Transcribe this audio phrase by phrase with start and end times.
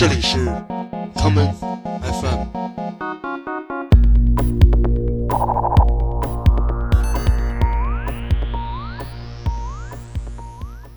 [0.00, 0.38] 这里是
[1.14, 1.52] common
[2.00, 2.46] FM。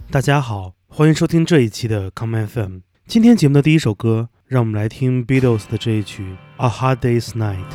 [0.09, 2.77] 大家好，欢迎收听这一期的 common FM。
[3.05, 7.65] 今天节目的第一首歌，让我们来听 Beatles 的这一曲《A Hard Day's Night》。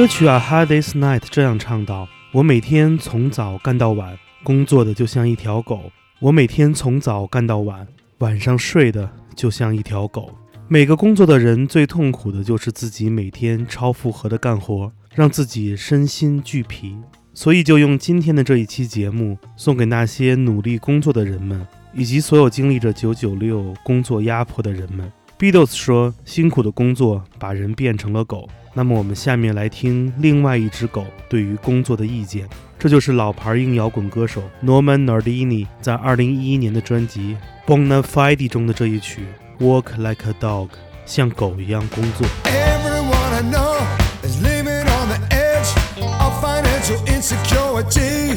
[0.00, 5.92] 歌曲《A Hard Day's Night》这样唱道：“我每天从早干到晚，工作的就像一条狗。
[6.20, 7.86] 我每天从早干到晚，
[8.20, 10.30] 晚上睡的就像一条狗。
[10.68, 16.96] 每个工作的人最痛苦的就是自己每天超负荷的干活，让自己身心俱疲。
[17.34, 32.48] 所以就用今天的这一期节目，送给那些努力工作的人们，以及所有经历着九九六工作压迫的人们。” Beatles 说：“辛苦的工作把人变成了狗。”那么我们下面来听另外一只狗对于工作的意见，
[32.78, 37.36] 这就是老牌硬摇滚歌手 Norman Nardini 在2011年的专辑
[37.68, 39.26] 《Bona Fide》中的这一曲
[39.64, 40.68] 《Walk Like a Dog》，
[41.04, 42.26] 像狗一样工作。
[42.44, 43.76] Everyone I know
[44.22, 45.74] is living on the edge
[46.20, 48.36] of financial insecurity.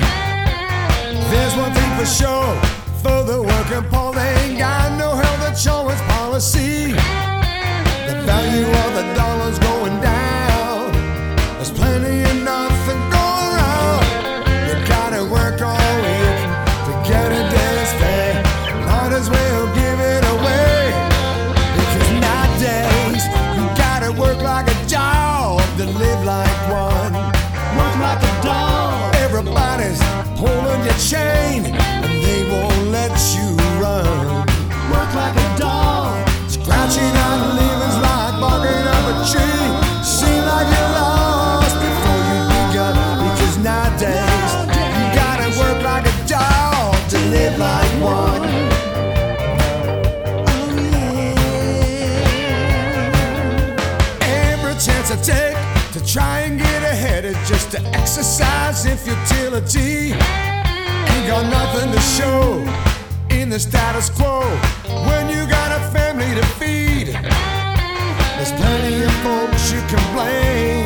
[1.30, 2.56] There's one thing for sure
[3.04, 6.02] for the working poor, they ain't got no health insurance
[58.16, 60.14] exercise in futility.
[60.14, 62.64] Ain't got nothing to show
[63.32, 64.42] in the status quo
[65.08, 67.08] when you got a family to feed.
[67.08, 70.86] There's plenty of folks you can blame,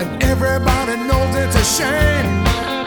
[0.00, 2.24] and everybody knows it's a shame.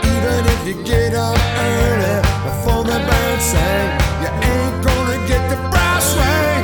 [0.02, 1.38] Even if you get up
[1.70, 2.18] early
[2.50, 3.90] before the birds sing,
[4.24, 6.64] you ain't gonna get the brass ring.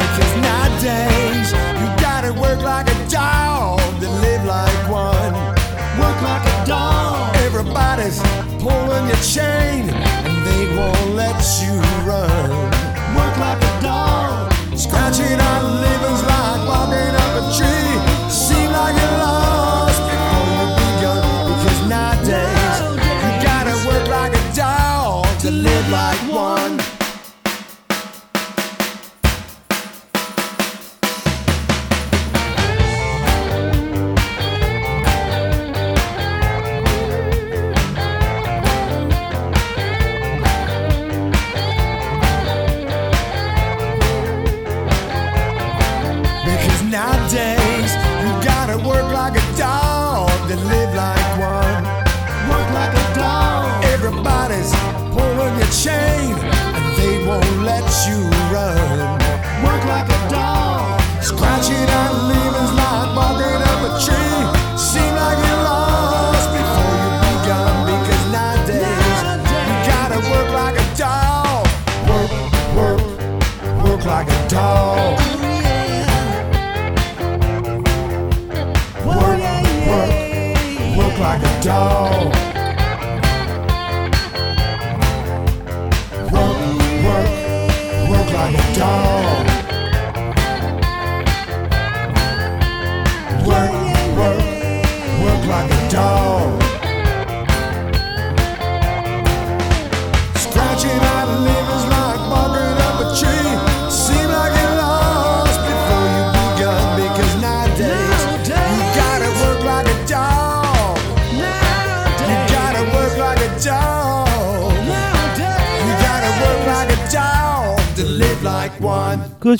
[0.00, 4.39] Because nowadays you gotta work like a dog to live
[6.66, 7.36] dog.
[7.36, 8.20] Everybody's
[8.62, 11.74] pulling your chain and they won't let you
[12.08, 12.50] run.
[13.16, 17.19] Work like a dog, scratching out livings like walking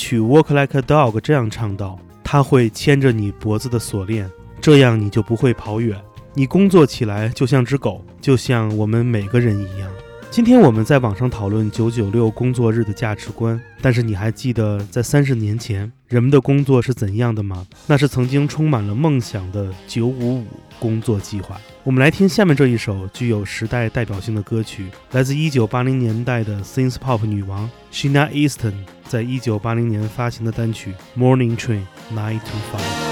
[0.00, 5.94] 曲《Walk Like a Dog》这样唱道：“它会牵着你脖子的锁链，这样你就不会跑远。
[6.32, 9.90] 你工作起来就像只狗，就像我们每个人一样。”
[10.30, 17.66] 今天我们在网上讨论九九六工作日的价值观，但是你还记得在三十年前人们的工作是怎样的吗？
[17.86, 20.46] 那是曾经充满了梦想的九五五
[20.78, 21.60] 工作计划。
[21.82, 28.74] 我们来听下面这一首具有时代代表性的歌曲，来自1980年代的 synth pop 女王 Sheena Easton
[29.04, 31.84] 在1980年发行的单曲《Morning Train
[32.14, 33.06] Nine to Five》。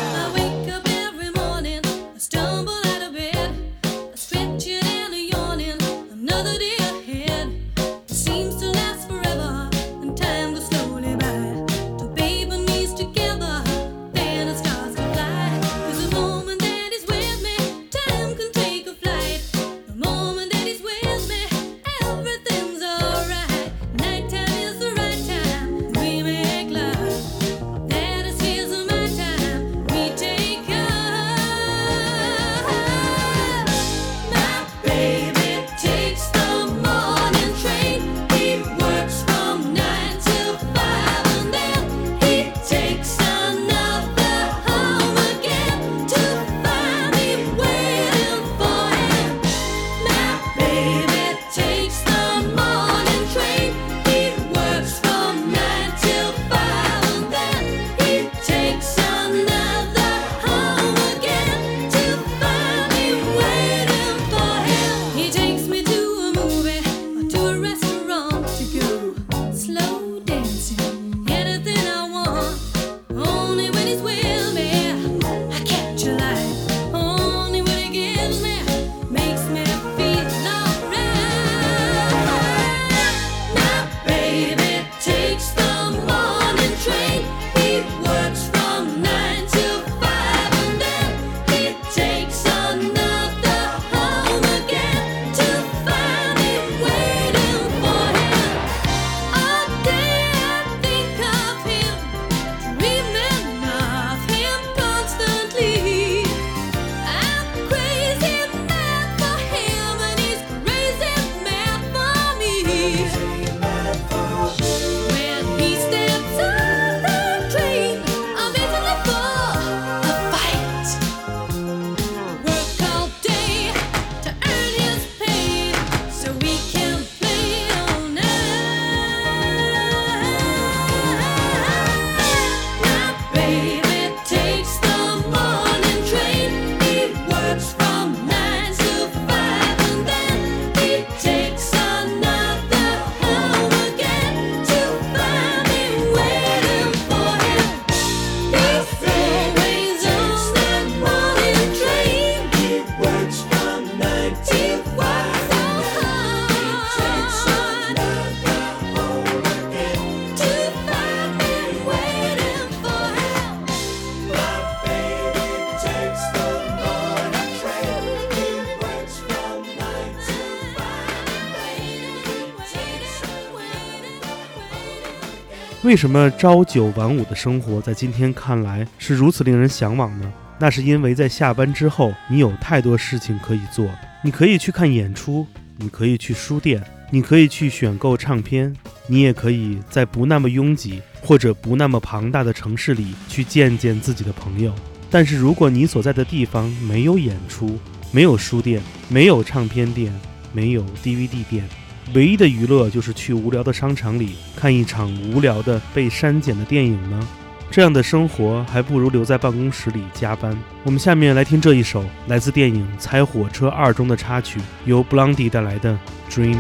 [175.89, 180.31] 为什么朝九晚五的生活在今天看来是如此令人向往呢？
[180.59, 183.89] 那是因为在下班之后，你有太多事情可以做。
[184.23, 185.47] 你可以去看演出，
[185.79, 188.71] 你可以去书店，你可以去选购唱片，
[189.07, 194.75] 你也可以在不那么拥挤或者不那么庞大的城市里去见见自己的朋友。
[195.09, 197.79] 但是如果你所在的地方没有演出，
[198.13, 200.13] 没有书店，没有唱片店，
[200.53, 201.67] 没有 DVD 店，
[202.15, 207.29] 唯一的娱乐就是去无聊的商场里看一场无聊的被删减的电影呢？
[207.71, 210.57] 这样的生活还不如留在办公室里加班。
[210.85, 215.99] 我们下面来听这一首来自电影《猜火车二》中的插曲，由 Blondie 带来的
[216.33, 216.57] 《Dreaming》。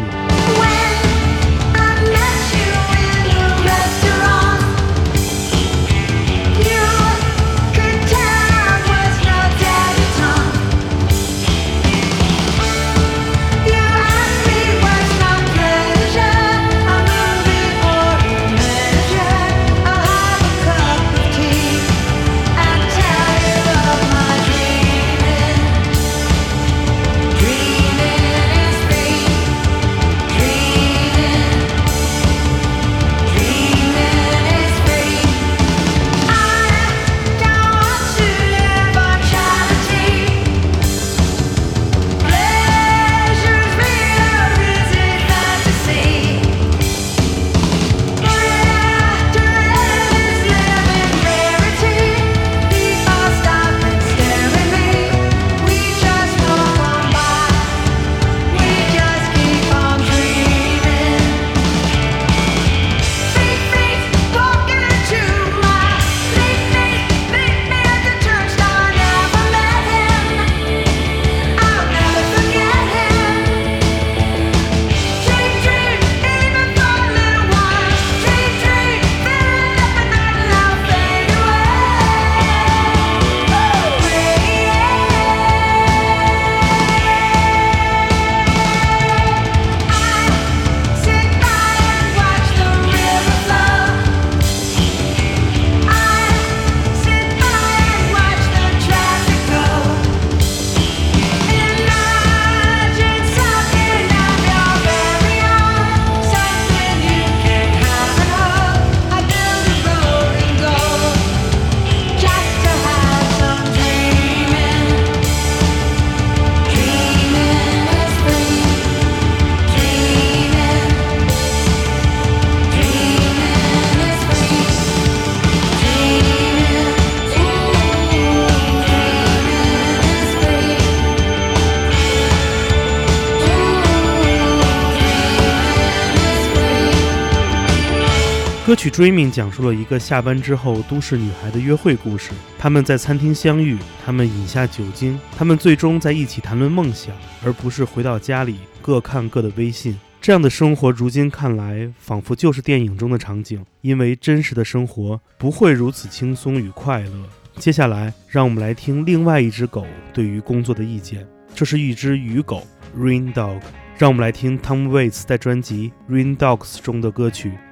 [138.69, 142.33] 歌曲《Dreaming》讲述了一个下班之后都市女孩的约会故事。
[142.59, 149.99] 她们在餐厅相遇，她们饮下酒精，她们最终在一起谈论梦想，而不是回到家里各看各的微信。
[150.21, 157.25] 这样的生活，如今看来仿佛就是电影中的场景，因为真实的生活不会如此轻松与快乐。
[157.57, 161.27] 接下来，让我们来听另外一只狗对于工作的意见。
[161.55, 163.63] 这是一只雨狗 （Rain Dog）。
[163.97, 167.49] 让我们来听 Tom Waits 在专辑《Rain Dogs》中的歌曲《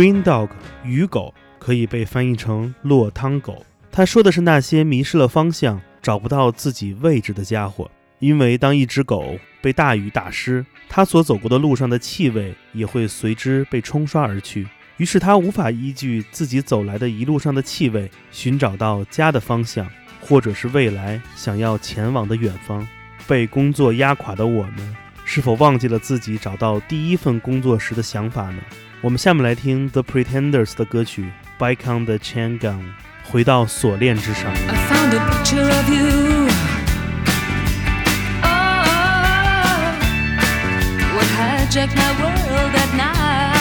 [0.00, 0.48] Rain Dog
[0.82, 3.66] 雨狗可以被翻译成落汤狗。
[3.92, 7.90] 他说的是那些迷失了方向、找不到自己位置的家伙。
[8.18, 14.66] 因为当一只狗被大雨打湿，它所走过的路上的气味也会随之被冲刷而去。
[14.96, 19.86] 于是它无法依据自己走来的一路上的气味，寻找到家的方向，
[20.18, 22.88] 或者是未来想要前往的远方。
[23.26, 28.62] 被工作压垮的我们，是否忘记了自己找到第一份工作时的想法呢？
[29.01, 32.83] 我们下面来听 The Pretenders 的歌曲《Bike on the Chain Gun》，
[33.23, 34.51] 回到锁链之上。
[34.51, 36.47] I found a picture of you.
[38.41, 38.83] Oh,
[41.13, 43.53] what hijacked my world at night?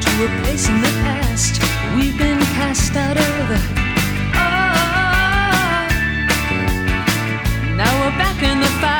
[0.00, 1.60] To a place in the past
[1.96, 3.50] we've been cast out of.
[4.34, 4.46] Oh,
[7.76, 8.99] now we're back in the fight.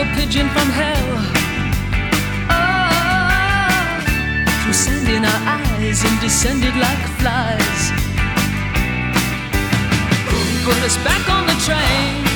[0.00, 1.08] a pigeon from hell.
[2.48, 4.00] Oh,
[4.62, 7.92] through sand in our eyes and descended like flies.
[10.64, 12.29] Put us back on the train.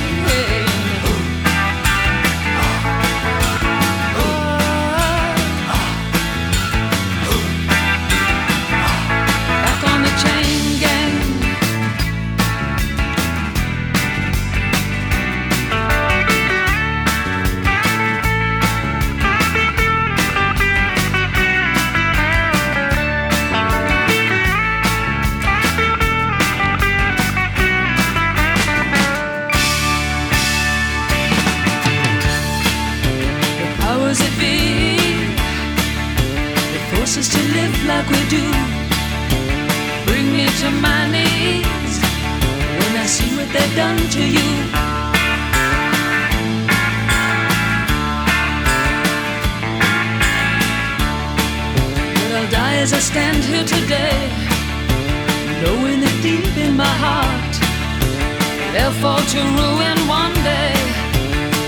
[59.29, 60.75] To ruin one day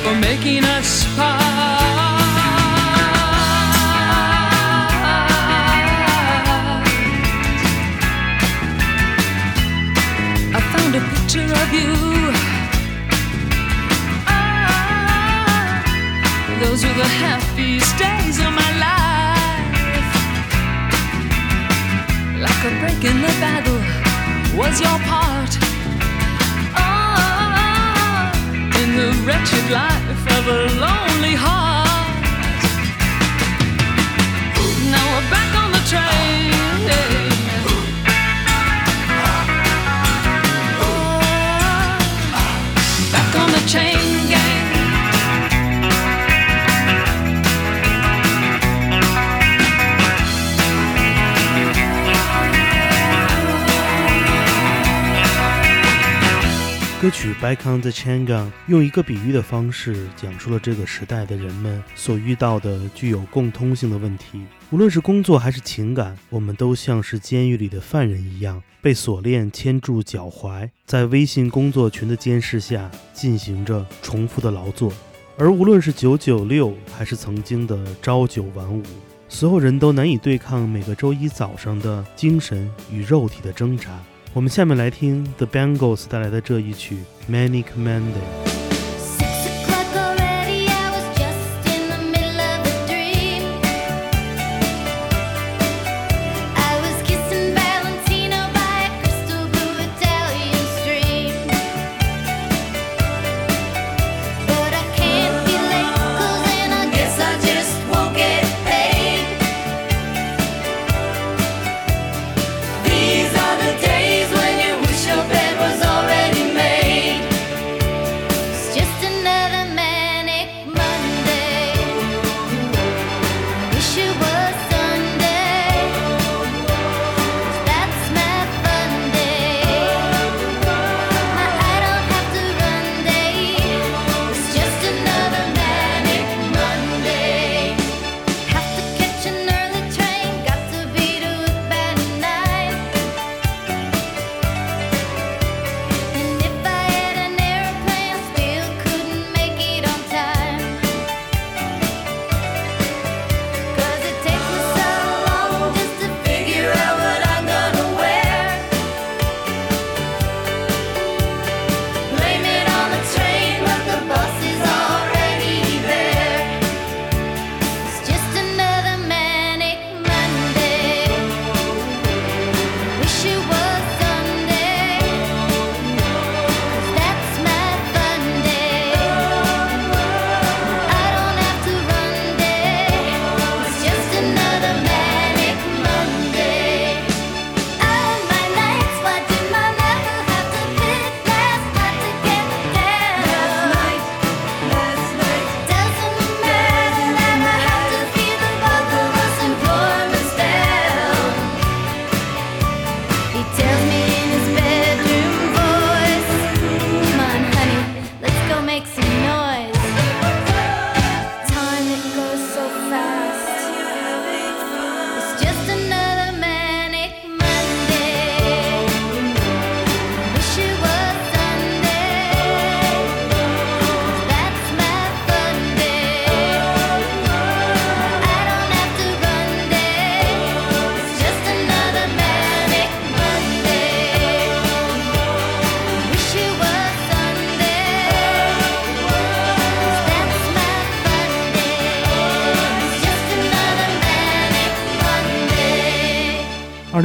[0.03, 1.37] for making us part.
[10.55, 11.93] I found a picture of you.
[14.29, 15.83] Ah,
[16.61, 20.13] those were the happiest days of my life.
[22.39, 23.81] Like a break in the battle
[24.59, 25.66] was your part.
[29.47, 32.25] Wretched life of a lonely heart.
[34.91, 36.56] Now we're back on the train.
[57.07, 64.45] 歌曲《Back on the Chain Gun》用一个比喻的方式讲述了这个时代的人们所遇到的具有共通性的问题。
[64.71, 74.93] 无论是工作还是情感，我们都像是监狱里的犯人一样，被锁链牵住脚踝，在微信工作群的监视下进行着重复的劳作。
[75.39, 78.83] 而无论是九九六，还是曾经的朝九晚五，
[79.29, 83.97] 所有人都难以对抗每个周一早上的精神与肉体的挣扎。
[84.37, 86.99] 我们下面来听 The Bangles 带来的这一曲
[87.33, 88.53] 《many commander》。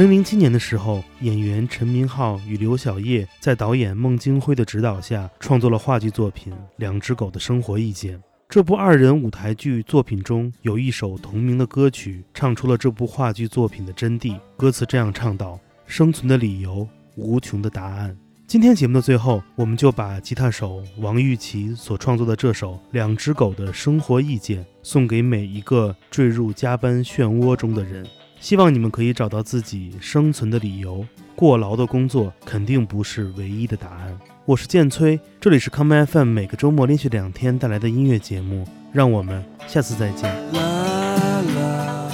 [0.02, 8.18] 零零七年的时候，演员陈明昊与刘晓烨在导演孟京辉的指导下，创作了话剧作品《两只狗的生活意见》。
[8.48, 14.36] 这部二人舞台剧作品中有一首同名的歌曲，唱出了这部话剧作品的真谛。
[14.56, 28.04] 歌词这样唱道：“生存的理由，无穷的答案。”今天节目的最后，我们就把吉他手王玉琪所创作的这首《两只狗的生活意见》送给每一个坠入加班漩涡中的人。
[28.42, 31.06] 希望你们可以找到自己生存的理由。
[31.36, 34.18] 过劳的工作肯定不是唯一的答案。
[34.44, 38.66] 我是建崔，这里是康麦 FM，每个周末连续两天带来的音乐节目。
[38.90, 40.28] 让我们下次再见。
[40.52, 42.06] 啦啦啦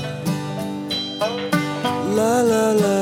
[2.14, 2.97] 啦啦啦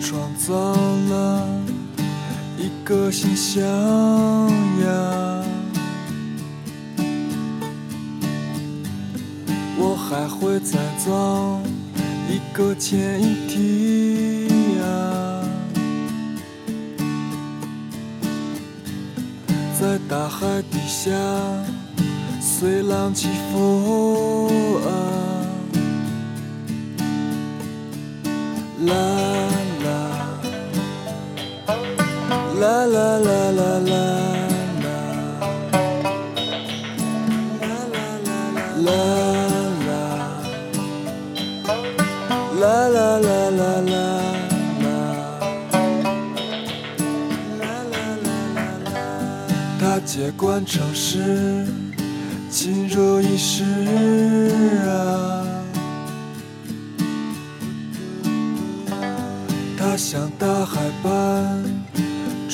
[0.00, 1.48] 创造了
[2.58, 5.44] 一个形象呀，
[9.78, 11.60] 我还会再造
[12.28, 14.84] 一个前一体呀，
[19.80, 21.10] 在大海底下
[22.40, 25.33] 随浪起伏啊。
[32.64, 33.92] 啦啦啦啦啦
[34.80, 34.88] 啦，
[37.60, 38.32] 啦啦啦
[38.80, 38.88] 啦
[39.84, 39.92] 啦，
[42.58, 44.00] 啦啦啦啦啦
[44.80, 44.88] 啦，
[47.60, 48.88] 啦啦啦啦啦。
[49.78, 51.66] 他接管城市，
[52.50, 53.62] 情如一时
[54.88, 55.44] 啊，
[59.76, 60.83] 他像大海。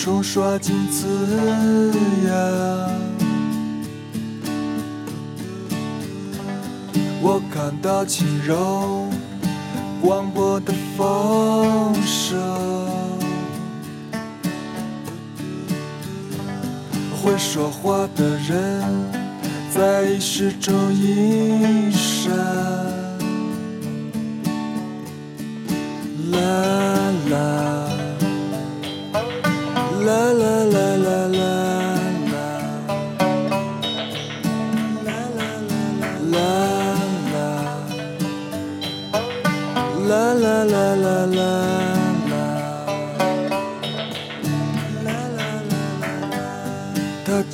[0.02, 1.06] 冲刷镜子
[2.26, 2.32] 呀，
[7.20, 9.06] 我看到轻柔
[10.00, 12.40] 广播的风声，
[17.22, 18.82] 会说话的人
[19.70, 22.30] 在意识中一闪。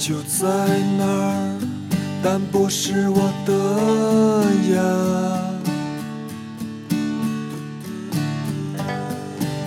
[0.08, 0.46] 就在
[0.96, 1.58] 那儿，
[2.22, 3.52] 但不是我的
[4.72, 4.78] 呀。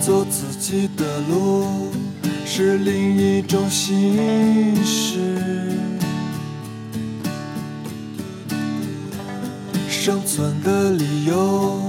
[0.00, 1.92] 走自己的路
[2.46, 5.36] 是另一种形式，
[9.90, 11.82] 生存的理由，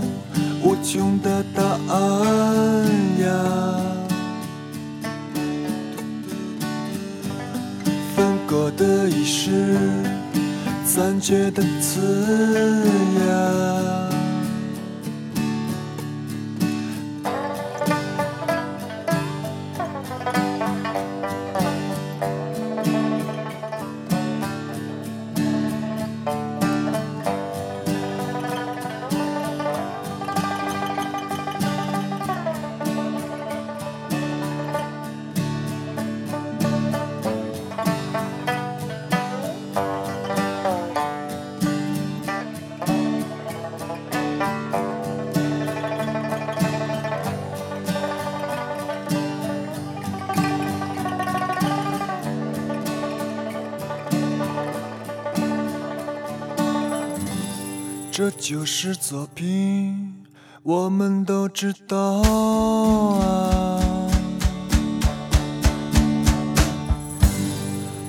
[0.62, 2.81] 无穷的答案
[9.22, 9.52] 你是
[10.84, 12.02] 残缺的刺
[13.20, 14.11] 眼。
[58.12, 60.14] 这就是作品，
[60.64, 63.82] 我们都知道啊。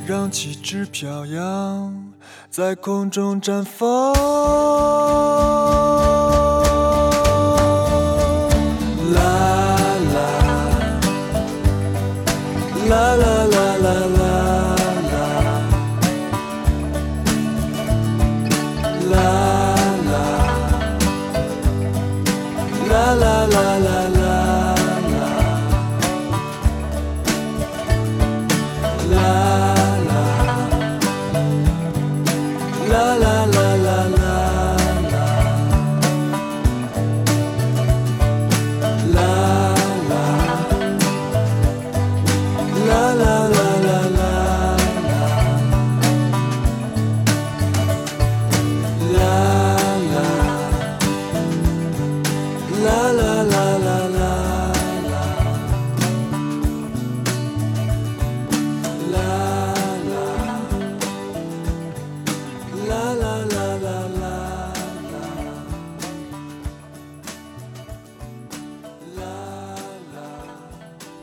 [0.04, 2.12] 让旗帜飘扬，
[2.50, 5.61] 在空中绽放。